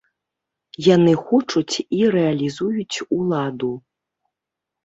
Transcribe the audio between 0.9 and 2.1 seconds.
Яны хочуць і